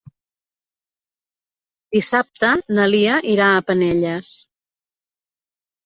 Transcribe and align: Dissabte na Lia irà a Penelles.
Dissabte 1.97 2.51
na 2.79 2.89
Lia 2.95 3.21
irà 3.37 3.53
a 3.53 3.63
Penelles. 3.71 4.35